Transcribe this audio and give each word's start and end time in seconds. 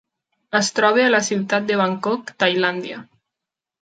Es 0.59 0.69
troba 0.77 1.03
a 1.03 1.11
la 1.11 1.21
ciutat 1.29 1.67
de 1.69 1.77
Bangkok, 1.81 2.33
Tailàndia. 2.45 3.03